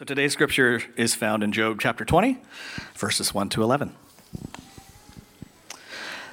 [0.00, 2.38] So today's scripture is found in Job chapter 20,
[2.94, 3.92] verses 1 to 11.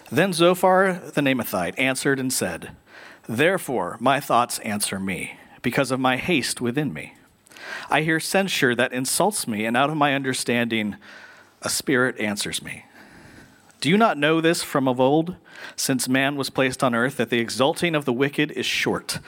[0.09, 2.71] Then Zophar the Naamathite answered and said,
[3.27, 7.15] Therefore my thoughts answer me, because of my haste within me.
[7.89, 10.95] I hear censure that insults me, and out of my understanding
[11.61, 12.85] a spirit answers me.
[13.81, 15.35] Do you not know this from of old,
[15.75, 19.19] since man was placed on earth, that the exulting of the wicked is short,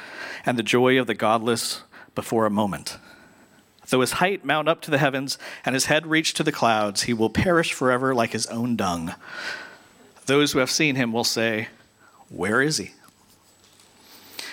[0.46, 1.84] and the joy of the godless
[2.16, 2.98] before a moment?
[3.90, 7.04] Though his height mount up to the heavens and his head reach to the clouds,
[7.04, 9.16] he will perish forever like his own dung.
[10.28, 11.70] Those who have seen him will say,
[12.30, 12.92] Where is he?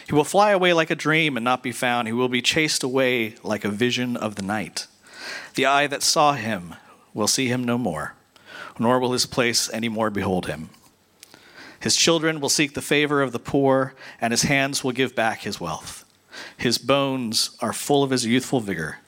[0.06, 2.08] He will fly away like a dream and not be found.
[2.08, 4.86] He will be chased away like a vision of the night.
[5.54, 6.74] The eye that saw him
[7.12, 8.14] will see him no more,
[8.78, 10.70] nor will his place any more behold him.
[11.80, 15.40] His children will seek the favor of the poor, and his hands will give back
[15.40, 16.04] his wealth.
[16.56, 18.98] His bones are full of his youthful vigor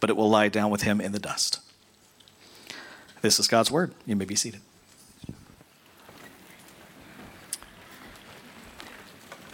[0.00, 1.60] but it will lie down with him in the dust.
[3.22, 3.92] This is God's word.
[4.06, 4.60] You may be seated.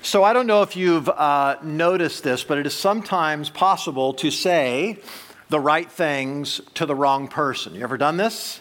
[0.02, 4.30] So, I don't know if you've uh, noticed this, but it is sometimes possible to
[4.30, 5.00] say
[5.48, 7.74] the right things to the wrong person.
[7.74, 8.60] You ever done this?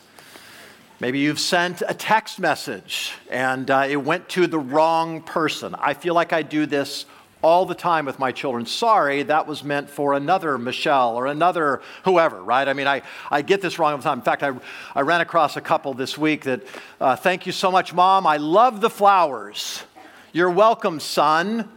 [0.99, 5.75] Maybe you've sent a text message and uh, it went to the wrong person.
[5.75, 7.05] I feel like I do this
[7.45, 8.65] all the time with my children.
[8.65, 12.67] Sorry, that was meant for another Michelle or another whoever, right?
[12.67, 14.17] I mean, I, I get this wrong all the time.
[14.17, 14.51] In fact, I,
[14.95, 16.63] I ran across a couple this week that,
[16.99, 18.25] uh, thank you so much, Mom.
[18.25, 19.83] I love the flowers.
[20.33, 21.69] You're welcome, son.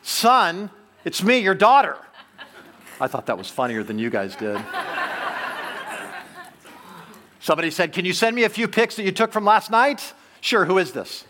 [0.00, 0.70] Son,
[1.04, 1.96] it's me, your daughter.
[3.00, 4.64] I thought that was funnier than you guys did.
[7.40, 10.14] Somebody said, Can you send me a few pics that you took from last night?
[10.40, 11.24] Sure, who is this?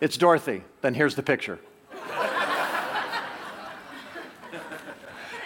[0.00, 0.64] It's Dorothy.
[0.80, 1.58] Then here's the picture.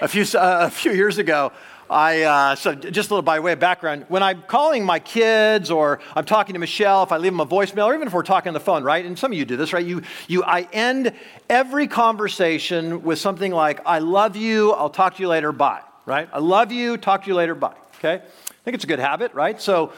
[0.01, 1.53] A few, uh, a few years ago,
[1.91, 5.71] I, uh, so just a little by way of background, when I'm calling my kids
[5.71, 8.23] or I'm talking to Michelle, if I leave them a voicemail, or even if we're
[8.23, 9.05] talking on the phone, right?
[9.05, 9.85] And some of you do this, right?
[9.85, 11.13] You, you, I end
[11.49, 16.29] every conversation with something like, I love you, I'll talk to you later, bye, right?
[16.33, 18.17] I love you, talk to you later, bye, okay?
[18.17, 19.61] I think it's a good habit, right?
[19.61, 19.93] So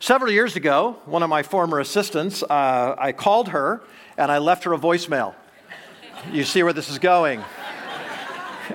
[0.00, 3.82] several years ago, one of my former assistants, uh, I called her
[4.18, 5.34] and I left her a voicemail.
[6.32, 7.42] You see where this is going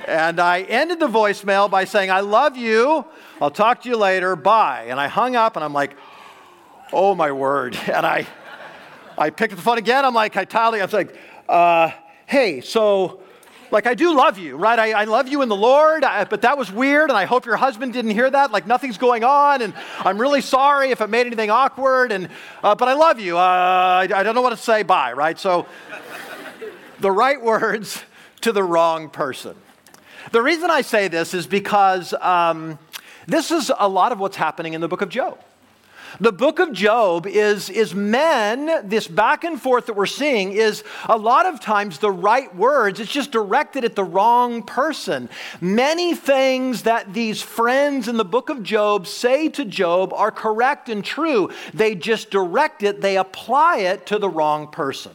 [0.07, 3.05] and I ended the voicemail by saying, I love you.
[3.41, 4.35] I'll talk to you later.
[4.35, 4.87] Bye.
[4.89, 5.95] And I hung up and I'm like,
[6.93, 7.77] oh my word.
[7.87, 8.27] And I,
[9.17, 10.05] I picked up the phone again.
[10.05, 11.17] I'm like, I totally, I was like,
[11.47, 11.91] uh,
[12.25, 13.21] hey, so
[13.71, 14.77] like I do love you, right?
[14.77, 17.45] I, I love you in the Lord, I, but that was weird, and I hope
[17.45, 18.51] your husband didn't hear that.
[18.51, 22.11] Like nothing's going on, and I'm really sorry if it made anything awkward.
[22.11, 22.29] And
[22.63, 23.37] uh, but I love you.
[23.37, 24.83] Uh, I, I don't know what to say.
[24.83, 25.37] Bye, right?
[25.37, 25.65] So
[26.99, 28.03] the right words
[28.41, 29.55] to the wrong person.
[30.31, 32.79] The reason I say this is because um,
[33.27, 35.39] this is a lot of what's happening in the book of Job.
[36.19, 40.83] The book of Job is, is men, this back and forth that we're seeing is
[41.09, 43.01] a lot of times the right words.
[43.01, 45.29] It's just directed at the wrong person.
[45.59, 50.87] Many things that these friends in the book of Job say to Job are correct
[50.87, 51.49] and true.
[51.73, 55.11] They just direct it, they apply it to the wrong person.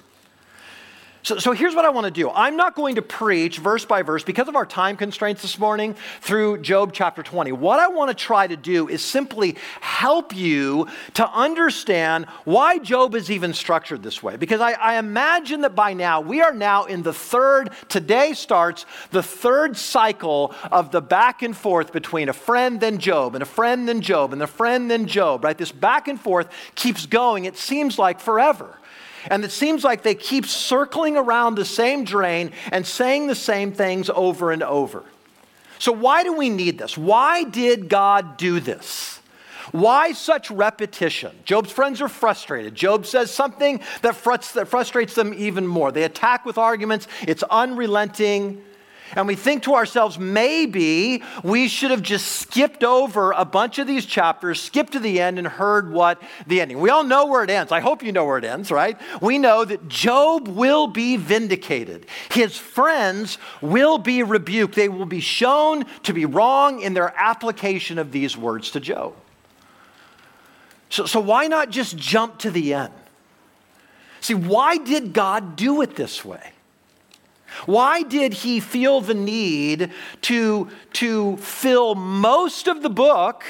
[1.23, 2.31] So, so here's what I want to do.
[2.31, 5.95] I'm not going to preach verse by verse because of our time constraints this morning
[6.23, 7.53] through Job chapter 20.
[7.53, 13.15] What I want to try to do is simply help you to understand why Job
[13.15, 14.37] is even structured this way.
[14.37, 18.87] Because I, I imagine that by now, we are now in the third, today starts
[19.11, 23.47] the third cycle of the back and forth between a friend then Job and a
[23.47, 25.59] friend then Job and a friend then Job, right?
[25.59, 28.80] This back and forth keeps going, it seems like forever.
[29.27, 33.73] And it seems like they keep circling around the same drain and saying the same
[33.73, 35.05] things over and over.
[35.79, 36.97] So, why do we need this?
[36.97, 39.21] Why did God do this?
[39.73, 41.33] Why such repetition?
[41.45, 42.75] Job's friends are frustrated.
[42.75, 45.93] Job says something that, frustrates them even more.
[45.93, 48.65] They attack with arguments, it's unrelenting.
[49.17, 53.87] And we think to ourselves, maybe we should have just skipped over a bunch of
[53.87, 56.79] these chapters, skipped to the end, and heard what the ending.
[56.79, 57.73] We all know where it ends.
[57.73, 58.99] I hope you know where it ends, right?
[59.21, 62.07] We know that Job will be vindicated.
[62.31, 64.75] His friends will be rebuked.
[64.75, 69.15] They will be shown to be wrong in their application of these words to Job.
[70.89, 72.93] So, so why not just jump to the end?
[74.21, 76.53] See, why did God do it this way?
[77.67, 79.91] Why did he feel the need
[80.23, 83.45] to, to fill most of the book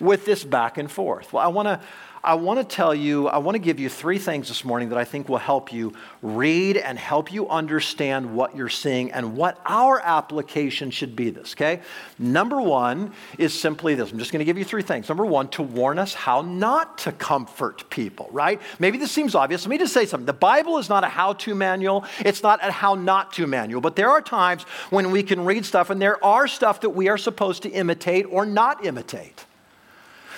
[0.00, 1.32] with this back and forth?
[1.32, 1.80] Well, I want to
[2.22, 4.98] I want to tell you, I want to give you three things this morning that
[4.98, 9.60] I think will help you read and help you understand what you're seeing and what
[9.64, 11.80] our application should be this, okay?
[12.18, 14.10] Number one is simply this.
[14.10, 15.08] I'm just going to give you three things.
[15.08, 18.60] Number one, to warn us how not to comfort people, right?
[18.78, 19.64] Maybe this seems obvious.
[19.64, 20.26] Let me just say something.
[20.26, 23.80] The Bible is not a how to manual, it's not a how not to manual,
[23.80, 27.08] but there are times when we can read stuff and there are stuff that we
[27.08, 29.44] are supposed to imitate or not imitate.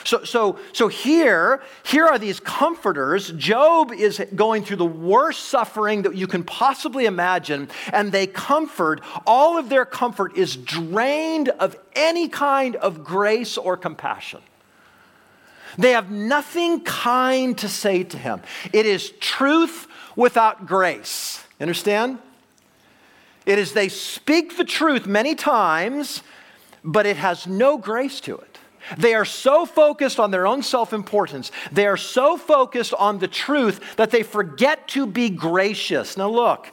[0.05, 3.33] So, so, so here, here are these comforters.
[3.33, 9.01] Job is going through the worst suffering that you can possibly imagine, and they comfort.
[9.27, 14.41] All of their comfort is drained of any kind of grace or compassion.
[15.79, 18.41] They have nothing kind to say to him.
[18.73, 19.87] It is truth
[20.17, 21.45] without grace.
[21.61, 22.19] Understand?
[23.47, 26.23] It is they speak the truth many times,
[26.83, 28.50] but it has no grace to it.
[28.99, 33.29] They are so focused on their own self importance, they are so focused on the
[33.29, 36.17] truth that they forget to be gracious.
[36.17, 36.73] Now, look,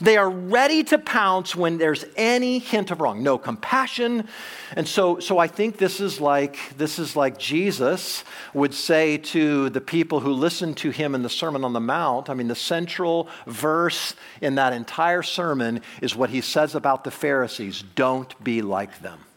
[0.00, 3.22] they are ready to pounce when there's any hint of wrong.
[3.22, 4.28] No compassion.
[4.76, 8.22] And so, so I think this is like this is like Jesus
[8.54, 12.30] would say to the people who listened to him in the Sermon on the Mount.
[12.30, 17.10] I mean, the central verse in that entire sermon is what he says about the
[17.10, 19.27] Pharisees: "Don't be like them."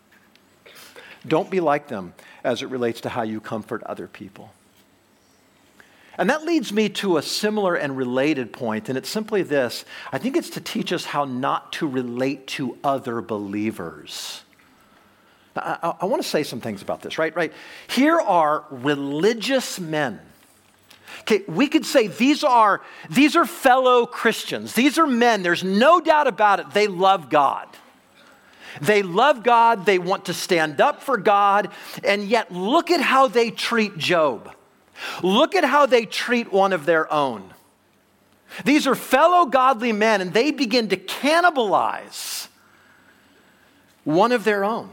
[1.27, 2.13] Don't be like them
[2.43, 4.51] as it relates to how you comfort other people.
[6.17, 10.17] And that leads me to a similar and related point, and it's simply this I
[10.17, 14.43] think it's to teach us how not to relate to other believers.
[15.55, 17.35] I, I, I want to say some things about this, right?
[17.35, 17.53] Right.
[17.87, 20.19] Here are religious men.
[21.21, 24.73] Okay, we could say these are, these are fellow Christians.
[24.73, 27.67] These are men, there's no doubt about it, they love God.
[28.79, 31.71] They love God, they want to stand up for God,
[32.03, 34.53] and yet look at how they treat Job.
[35.23, 37.53] Look at how they treat one of their own.
[38.65, 42.47] These are fellow godly men, and they begin to cannibalize
[44.03, 44.89] one of their own.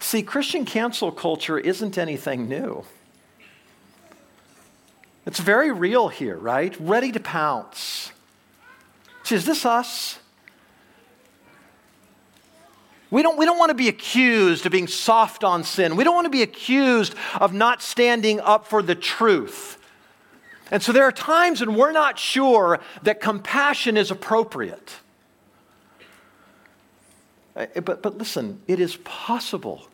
[0.00, 2.84] See, Christian cancel culture isn't anything new.
[5.24, 6.76] It's very real here, right?
[6.78, 8.12] Ready to pounce.
[9.24, 10.20] See, is this us?
[13.10, 15.96] We don't, we don't want to be accused of being soft on sin.
[15.96, 19.78] We don't want to be accused of not standing up for the truth.
[20.70, 24.94] And so there are times when we're not sure that compassion is appropriate.
[27.54, 29.86] Uh, but, but listen, it is possible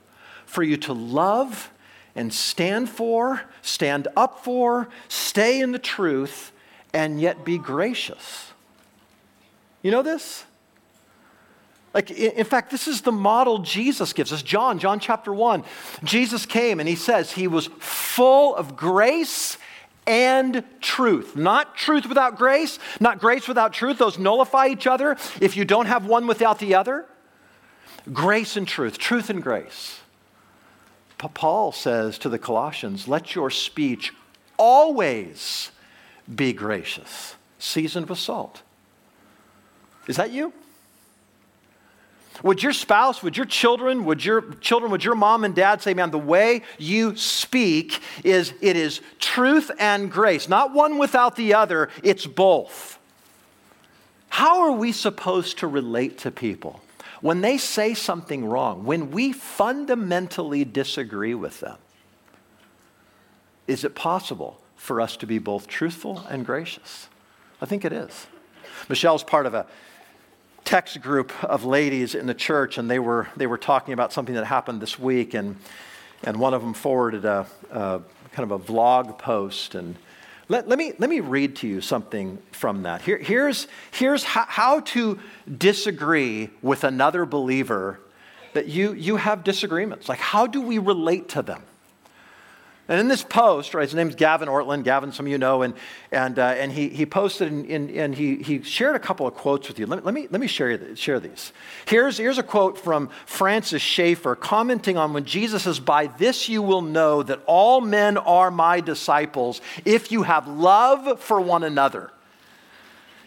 [0.47, 1.71] for you to love
[2.15, 6.53] and stand for, stand up for, stay in the truth,
[6.93, 8.53] and yet be gracious.
[9.83, 10.45] You know this?
[11.95, 14.43] Like, in fact, this is the model Jesus gives us.
[14.43, 15.63] John, John chapter 1.
[16.05, 19.59] Jesus came and he says he was full of grace
[20.07, 21.37] and truth.
[21.37, 23.99] Not truth without grace, not grace without truth.
[23.99, 27.07] Those nullify each other if you don't have one without the other.
[28.13, 30.01] Grace and truth, truth and grace.
[31.19, 34.13] Paul says to the Colossians, let your speech
[34.57, 35.71] always
[36.33, 38.63] be gracious, seasoned with salt.
[40.09, 40.53] Is that you?
[42.43, 45.95] Would your spouse, would your children, would your children, would your mom and dad say,
[45.95, 51.55] man, the way you speak is it is truth and grace, not one without the
[51.55, 52.99] other, it's both.
[54.31, 56.81] How are we supposed to relate to people
[57.21, 61.77] when they say something wrong, when we fundamentally disagree with them?
[63.67, 67.09] Is it possible for us to be both truthful and gracious?
[67.61, 68.27] I think it is.
[68.89, 69.67] Michelle's part of a
[70.65, 74.35] text group of ladies in the church, and they were, they were talking about something
[74.35, 75.57] that happened this week, and,
[76.23, 78.01] and one of them forwarded a, a
[78.33, 79.75] kind of a vlog post.
[79.75, 79.97] And
[80.49, 83.03] let, let, me, let me read to you something from that.
[83.03, 85.19] Here, here's here's how, how to
[85.59, 88.01] disagree with another believer
[88.55, 90.09] that you, you have disagreements.
[90.09, 91.63] Like, how do we relate to them?
[92.93, 94.85] And in this post, right, his name's Gavin Ortlund.
[94.85, 95.73] Gavin, some of you know, and,
[96.11, 99.33] and, uh, and he, he posted and, and, and, he, he shared a couple of
[99.33, 99.87] quotes with you.
[99.87, 101.55] Let, let me, let me share, share these.
[101.87, 106.61] Here's, here's a quote from Francis Schaeffer commenting on when Jesus says, By this you
[106.61, 112.11] will know that all men are my disciples if you have love for one another.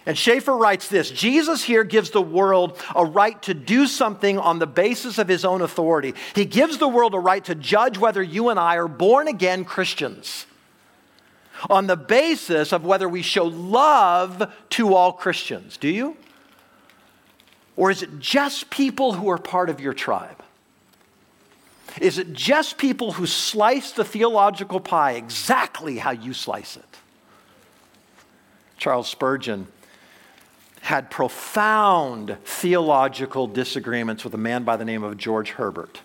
[0.06, 4.60] And Schaeffer writes this Jesus here gives the world a right to do something on
[4.60, 6.14] the basis of his own authority.
[6.36, 9.66] He gives the world a right to judge whether you and I are born again
[9.66, 10.46] Christians
[11.70, 15.78] on the basis of whether we show love to all Christians.
[15.78, 16.18] Do you?
[17.76, 20.42] Or is it just people who are part of your tribe?
[22.00, 26.84] Is it just people who slice the theological pie exactly how you slice it?
[28.78, 29.68] Charles Spurgeon
[30.86, 36.02] had profound theological disagreements with a man by the name of George Herbert.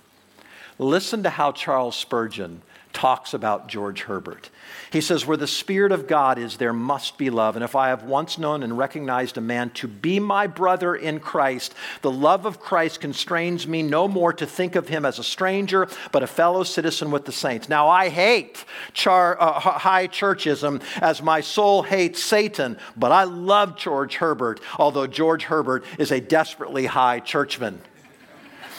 [0.78, 4.50] Listen to how Charles Spurgeon talks about George Herbert.
[4.92, 7.56] He says, Where the Spirit of God is, there must be love.
[7.56, 11.20] And if I have once known and recognized a man to be my brother in
[11.20, 15.25] Christ, the love of Christ constrains me no more to think of him as a
[15.25, 17.68] stranger, but a fellow citizen with the saints.
[17.68, 23.76] Now, I hate char, uh, high churchism as my soul hates Satan, but I love
[23.76, 27.80] George Herbert, although George Herbert is a desperately high churchman.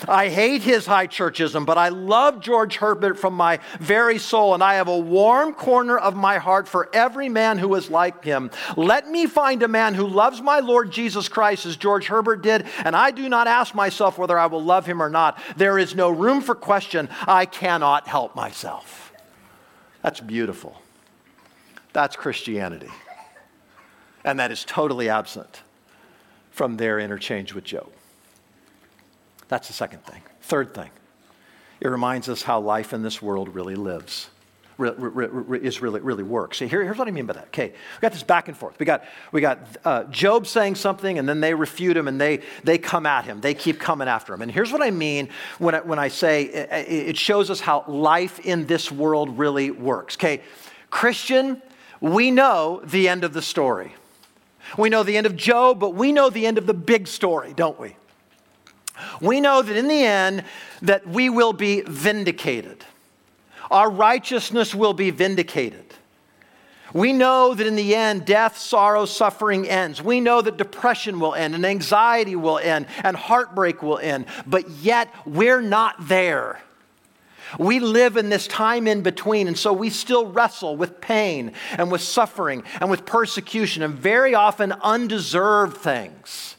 [0.07, 4.63] I hate his high churchism, but I love George Herbert from my very soul, and
[4.63, 8.49] I have a warm corner of my heart for every man who is like him.
[8.75, 12.65] Let me find a man who loves my Lord Jesus Christ as George Herbert did,
[12.83, 15.39] and I do not ask myself whether I will love him or not.
[15.55, 17.07] There is no room for question.
[17.27, 19.13] I cannot help myself.
[20.01, 20.81] That's beautiful.
[21.93, 22.89] That's Christianity.
[24.23, 25.61] And that is totally absent
[26.51, 27.89] from their interchange with Job.
[29.51, 30.21] That's the second thing.
[30.43, 30.89] Third thing,
[31.81, 34.29] it reminds us how life in this world really lives.
[34.79, 36.59] is really really works.
[36.59, 37.47] See, here, here's what I mean by that.
[37.47, 38.79] Okay, we got this back and forth.
[38.79, 39.03] We got
[39.33, 43.05] we got uh, Job saying something, and then they refute him, and they they come
[43.05, 43.41] at him.
[43.41, 44.41] They keep coming after him.
[44.41, 45.27] And here's what I mean
[45.59, 49.69] when I, when I say it, it shows us how life in this world really
[49.69, 50.15] works.
[50.15, 50.39] Okay,
[50.91, 51.61] Christian,
[51.99, 53.95] we know the end of the story.
[54.77, 57.51] We know the end of Job, but we know the end of the big story,
[57.53, 57.97] don't we?
[59.19, 60.43] We know that in the end
[60.81, 62.83] that we will be vindicated.
[63.69, 65.85] Our righteousness will be vindicated.
[66.93, 70.01] We know that in the end, death, sorrow, suffering ends.
[70.01, 74.25] We know that depression will end and anxiety will end and heartbreak will end.
[74.45, 76.61] But yet, we're not there.
[77.59, 81.91] We live in this time in between, and so we still wrestle with pain and
[81.91, 86.55] with suffering and with persecution and very often undeserved things.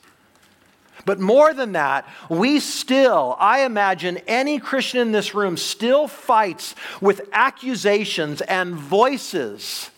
[1.05, 6.75] But more than that, we still, I imagine any Christian in this room still fights
[7.01, 9.92] with accusations and voices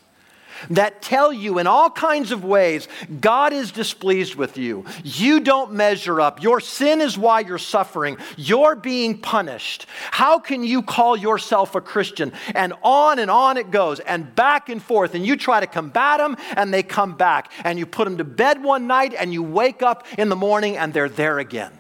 [0.71, 2.88] that tell you in all kinds of ways
[3.21, 4.85] God is displeased with you.
[5.02, 6.42] You don't measure up.
[6.42, 8.16] Your sin is why you're suffering.
[8.37, 9.87] You're being punished.
[10.11, 12.33] How can you call yourself a Christian?
[12.54, 15.14] And on and on it goes, and back and forth.
[15.14, 17.50] And you try to combat them, and they come back.
[17.64, 20.76] And you put them to bed one night, and you wake up in the morning,
[20.76, 21.73] and they're there again.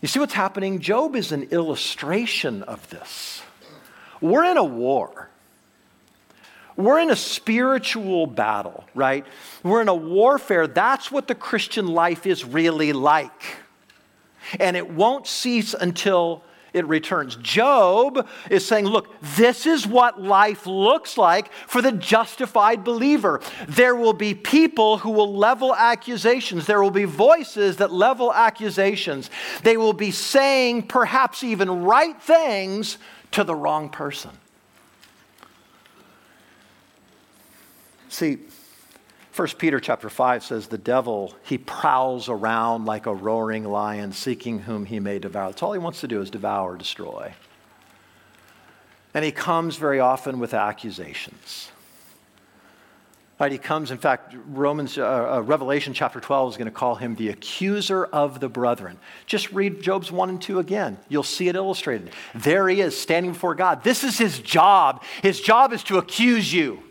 [0.00, 0.80] You see what's happening?
[0.80, 3.42] Job is an illustration of this.
[4.20, 5.28] We're in a war.
[6.80, 9.26] We're in a spiritual battle, right?
[9.62, 10.66] We're in a warfare.
[10.66, 13.56] That's what the Christian life is really like.
[14.58, 17.36] And it won't cease until it returns.
[17.36, 23.40] Job is saying, look, this is what life looks like for the justified believer.
[23.68, 29.30] There will be people who will level accusations, there will be voices that level accusations.
[29.62, 32.98] They will be saying perhaps even right things
[33.32, 34.30] to the wrong person.
[38.10, 38.38] See,
[39.36, 44.58] 1 Peter chapter 5 says the devil, he prowls around like a roaring lion seeking
[44.58, 45.50] whom he may devour.
[45.50, 47.32] That's all he wants to do is devour, destroy.
[49.14, 51.70] And he comes very often with accusations.
[53.38, 56.96] Right, he comes, in fact, Romans, uh, uh, Revelation chapter 12 is going to call
[56.96, 58.98] him the accuser of the brethren.
[59.24, 60.98] Just read Job's 1 and 2 again.
[61.08, 62.10] You'll see it illustrated.
[62.34, 63.82] There he is, standing before God.
[63.82, 65.02] This is his job.
[65.22, 66.82] His job is to accuse you.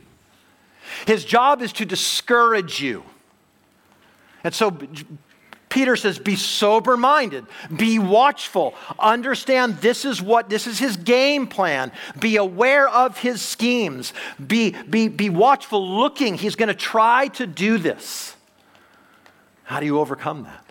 [1.05, 3.03] His job is to discourage you.
[4.43, 4.77] And so
[5.69, 11.45] Peter says, be sober minded, be watchful, understand this is what, this is his game
[11.45, 14.13] plan, be aware of his schemes,
[14.45, 16.35] be, be, be watchful, looking.
[16.35, 18.35] He's going to try to do this.
[19.63, 20.65] How do you overcome that?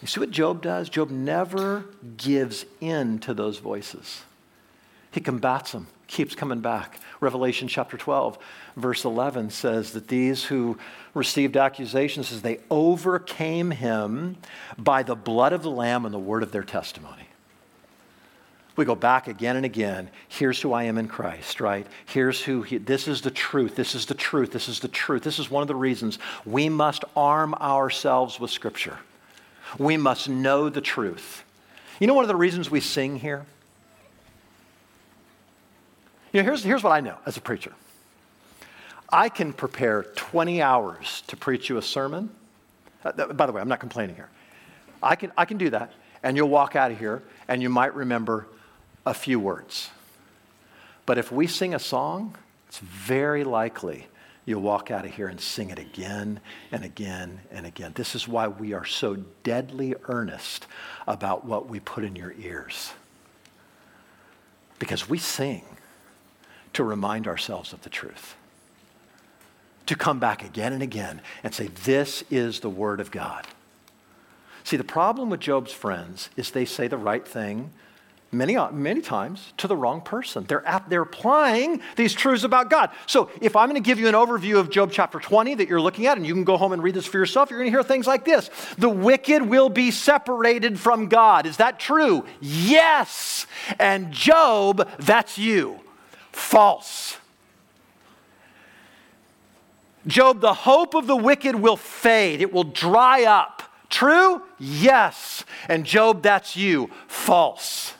[0.00, 0.88] You see what Job does?
[0.88, 1.84] Job never
[2.16, 4.22] gives in to those voices.
[5.10, 7.00] He combats them, keeps coming back.
[7.20, 8.38] Revelation chapter 12,
[8.76, 10.78] verse 11 says that these who
[11.14, 14.36] received accusations says they overcame him
[14.76, 17.28] by the blood of the lamb and the word of their testimony.
[18.76, 20.10] We go back again and again.
[20.28, 21.86] Here's who I am in Christ, right?
[22.06, 23.74] Here's who he, this is the truth.
[23.74, 24.52] This is the truth.
[24.52, 25.22] This is the truth.
[25.22, 28.98] This is one of the reasons we must arm ourselves with scripture.
[29.78, 31.44] We must know the truth.
[32.00, 33.46] You know one of the reasons we sing here?
[36.32, 37.72] You know, here's, here's what I know as a preacher
[39.08, 42.30] I can prepare 20 hours to preach you a sermon.
[43.04, 44.30] Uh, by the way, I'm not complaining here.
[45.02, 45.92] I can, I can do that.
[46.22, 48.46] and you'll walk out of here and you might remember
[49.04, 49.90] a few words.
[51.04, 52.36] But if we sing a song,
[52.68, 54.06] it's very likely
[54.46, 57.92] you'll walk out of here and sing it again and again and again.
[57.94, 60.66] This is why we are so deadly earnest
[61.06, 62.92] about what we put in your ears.
[64.78, 65.64] Because we sing
[66.74, 68.36] to remind ourselves of the truth,
[69.86, 73.46] to come back again and again and say, This is the Word of God.
[74.64, 77.70] See, the problem with Job's friends is they say the right thing
[78.32, 80.44] many, uh, many times to the wrong person.
[80.48, 82.90] They're, they're applying these truths about God.
[83.06, 85.80] So if I'm going to give you an overview of Job chapter 20 that you're
[85.80, 87.76] looking at, and you can go home and read this for yourself, you're going to
[87.76, 91.46] hear things like this The wicked will be separated from God.
[91.46, 92.24] Is that true?
[92.40, 93.46] Yes.
[93.78, 95.80] And Job, that's you.
[96.32, 97.16] False.
[100.06, 103.62] Job, the hope of the wicked will fade, it will dry up.
[103.88, 104.42] True?
[104.58, 105.44] Yes.
[105.68, 106.90] And Job, that's you.
[107.06, 107.94] False.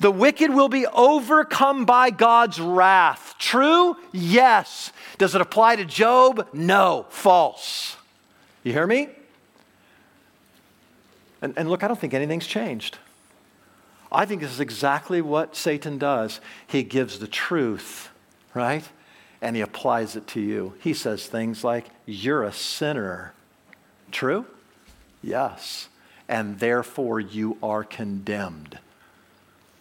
[0.00, 3.36] The wicked will be overcome by God's wrath.
[3.38, 3.96] True?
[4.12, 4.92] Yes.
[5.18, 6.48] Does it apply to Job?
[6.52, 7.06] No.
[7.10, 7.96] False.
[8.64, 9.08] You hear me?
[11.40, 12.98] And, and look, I don't think anything's changed.
[14.14, 16.40] I think this is exactly what Satan does.
[16.66, 18.10] He gives the truth,
[18.54, 18.88] right?
[19.42, 20.74] And he applies it to you.
[20.80, 23.34] He says things like, You're a sinner.
[24.12, 24.46] True?
[25.20, 25.88] Yes.
[26.28, 28.78] And therefore you are condemned.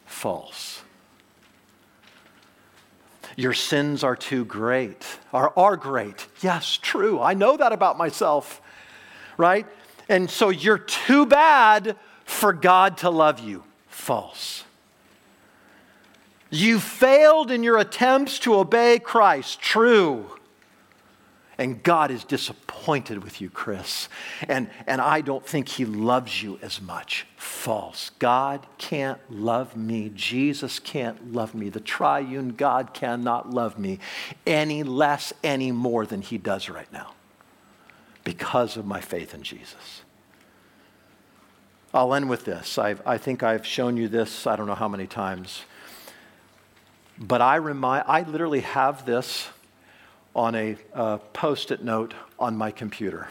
[0.05, 0.81] False.
[3.35, 6.27] Your sins are too great, are, are great.
[6.41, 7.19] Yes, true.
[7.19, 8.61] I know that about myself,
[9.37, 9.65] right?
[10.09, 13.63] And so you're too bad for God to love you.
[13.93, 14.63] False.
[16.49, 19.61] You failed in your attempts to obey Christ.
[19.61, 20.25] True.
[21.57, 24.09] And God is disappointed with you, Chris.
[24.49, 27.27] And, and I don't think He loves you as much.
[27.37, 28.09] False.
[28.19, 30.11] God can't love me.
[30.13, 31.69] Jesus can't love me.
[31.69, 33.99] The triune God cannot love me
[34.45, 37.13] any less, any more than He does right now
[38.23, 40.01] because of my faith in Jesus.
[41.93, 42.77] I'll end with this.
[42.79, 45.63] I've, I think I've shown you this, I don't know how many times.
[47.19, 49.47] But I, remind, I literally have this
[50.35, 50.75] on a
[51.33, 53.29] post it note on my computer.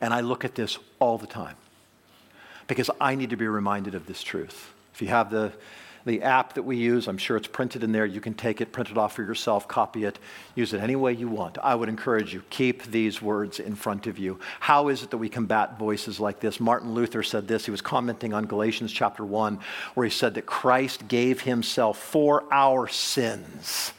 [0.00, 1.56] And I look at this all the time
[2.68, 4.72] because I need to be reminded of this truth.
[4.94, 5.52] If you have the,
[6.08, 8.06] the app that we use, I'm sure it's printed in there.
[8.06, 10.18] You can take it, print it off for yourself, copy it,
[10.54, 11.58] use it any way you want.
[11.62, 14.40] I would encourage you, keep these words in front of you.
[14.58, 16.60] How is it that we combat voices like this?
[16.60, 17.66] Martin Luther said this.
[17.66, 19.60] He was commenting on Galatians chapter 1,
[19.94, 23.92] where he said that Christ gave himself for our sins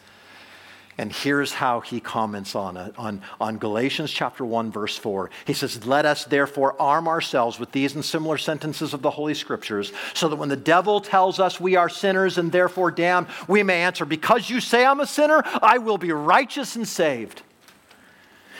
[1.00, 5.30] and here's how he comments on it on, on Galatians chapter 1, verse 4.
[5.46, 9.34] He says, Let us therefore arm ourselves with these and similar sentences of the Holy
[9.34, 13.64] Scriptures, so that when the devil tells us we are sinners and therefore damned, we
[13.64, 17.44] may answer, Because you say I'm a sinner, I will be righteous and saved.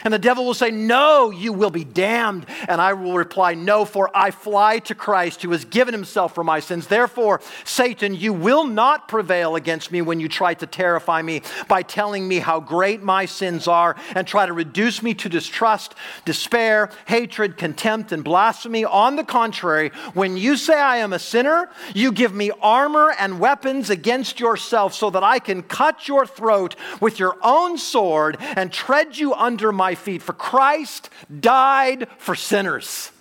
[0.04, 2.46] And the devil will say, No, you will be damned.
[2.68, 6.44] And I will reply, No, for I fly to Christ who has given himself for
[6.44, 6.88] my sins.
[6.88, 11.82] Therefore, Satan, you will not prevail against me when you try to terrify me by
[11.82, 16.90] telling me how great my sins are and try to reduce me to distrust, despair,
[17.06, 18.86] hatred, contempt, and blasphemy.
[18.86, 23.40] On the contrary, when you say I am a sinner, you give me armor and
[23.40, 28.72] weapons against yourself so that I can cut your throat with your own sword and
[28.72, 33.12] tread you under my my feet, for Christ died for sinners.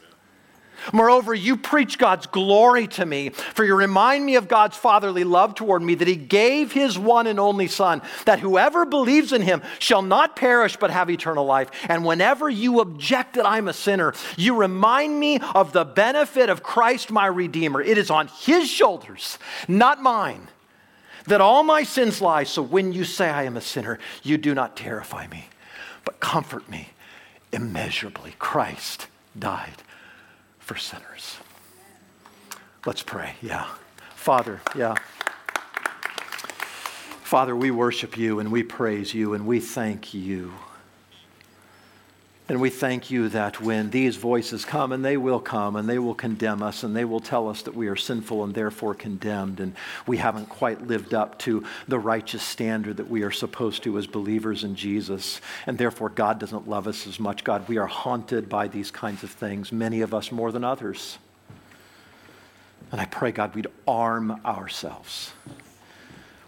[0.92, 5.54] Moreover, you preach God's glory to me, for you remind me of God's fatherly love
[5.54, 9.62] toward me, that He gave His one and only Son, that whoever believes in Him
[9.78, 11.70] shall not perish but have eternal life.
[11.88, 16.62] And whenever you object that I'm a sinner, you remind me of the benefit of
[16.62, 17.81] Christ my Redeemer.
[17.81, 20.48] It is on His shoulders, not mine,
[21.28, 22.44] that all my sins lie.
[22.44, 25.48] So when you say I am a sinner, you do not terrify me
[26.08, 26.88] but comfort me
[27.52, 28.34] immeasurably.
[28.38, 29.82] Christ died
[30.58, 31.36] for sinners.
[32.86, 33.34] Let's pray.
[33.42, 33.66] Yeah.
[34.14, 34.94] Father, yeah.
[37.22, 40.54] Father, we worship you and we praise you and we thank you.
[42.50, 45.98] And we thank you that when these voices come, and they will come, and they
[45.98, 49.61] will condemn us, and they will tell us that we are sinful and therefore condemned,
[49.61, 49.74] and
[50.06, 54.06] we haven't quite lived up to the righteous standard that we are supposed to as
[54.06, 57.44] believers in Jesus, and therefore God doesn't love us as much.
[57.44, 61.18] God, we are haunted by these kinds of things, many of us more than others.
[62.90, 65.32] And I pray, God, we'd arm ourselves.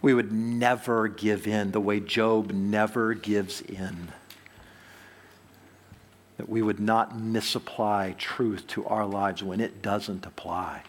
[0.00, 4.12] We would never give in the way Job never gives in
[6.40, 10.81] that we would not misapply truth to our lives when it doesn't apply.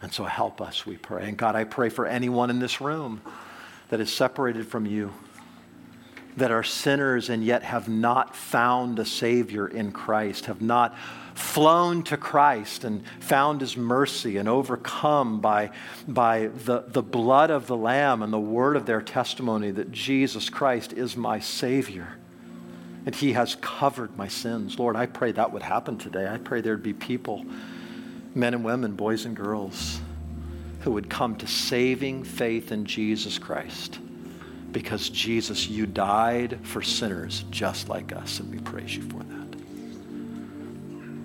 [0.00, 1.28] And so help us, we pray.
[1.28, 3.20] And God, I pray for anyone in this room
[3.90, 5.12] that is separated from you,
[6.38, 10.96] that are sinners and yet have not found a Savior in Christ, have not
[11.34, 15.70] flown to Christ and found his mercy and overcome by,
[16.06, 20.48] by the, the blood of the Lamb and the word of their testimony that Jesus
[20.48, 22.16] Christ is my Savior
[23.06, 24.78] and he has covered my sins.
[24.78, 26.28] Lord, I pray that would happen today.
[26.28, 27.44] I pray there'd be people,
[28.34, 30.00] men and women, boys and girls,
[30.80, 33.98] who would come to saving faith in Jesus Christ
[34.72, 39.58] because Jesus, you died for sinners just like us, and we praise you for that.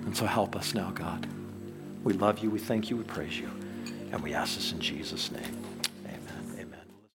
[0.05, 1.27] And so help us now, God.
[2.03, 3.49] We love you, we thank you, we praise you,
[4.11, 5.62] and we ask this in Jesus' name.